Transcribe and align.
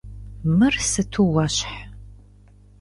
Мыр 0.57 0.73
сыту 0.91 1.23
уэщхь! 1.33 1.73